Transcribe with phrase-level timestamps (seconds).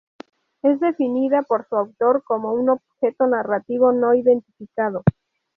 [0.63, 5.03] Es definida por su autor como un "objeto narrativo no-identificado".